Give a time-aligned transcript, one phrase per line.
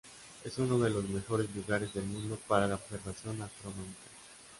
[0.43, 4.09] Es uno de los mejores lugares del mundo para la observación astronómica.